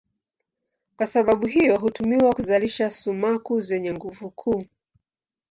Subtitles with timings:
[0.97, 4.65] Kwa sababu hiyo hutumiwa kuzalisha sumaku zenye nguvu kuu.